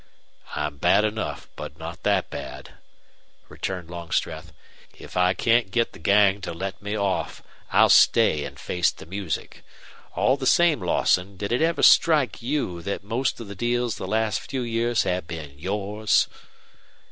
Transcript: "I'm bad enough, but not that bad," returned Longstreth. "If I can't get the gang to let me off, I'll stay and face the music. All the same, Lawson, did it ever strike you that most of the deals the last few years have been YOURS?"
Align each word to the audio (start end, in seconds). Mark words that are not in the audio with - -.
"I'm 0.55 0.77
bad 0.77 1.03
enough, 1.05 1.47
but 1.55 1.77
not 1.77 2.01
that 2.01 2.31
bad," 2.31 2.71
returned 3.49 3.91
Longstreth. 3.91 4.51
"If 4.97 5.15
I 5.15 5.35
can't 5.35 5.69
get 5.69 5.91
the 5.93 5.99
gang 5.99 6.41
to 6.41 6.53
let 6.53 6.81
me 6.81 6.97
off, 6.97 7.43
I'll 7.71 7.89
stay 7.91 8.43
and 8.43 8.59
face 8.59 8.89
the 8.89 9.05
music. 9.05 9.63
All 10.15 10.37
the 10.37 10.47
same, 10.47 10.79
Lawson, 10.81 11.37
did 11.37 11.51
it 11.51 11.61
ever 11.61 11.83
strike 11.83 12.41
you 12.41 12.81
that 12.81 13.03
most 13.03 13.39
of 13.39 13.47
the 13.47 13.53
deals 13.53 13.97
the 13.97 14.07
last 14.07 14.39
few 14.39 14.61
years 14.63 15.03
have 15.03 15.27
been 15.27 15.53
YOURS?" 15.59 16.27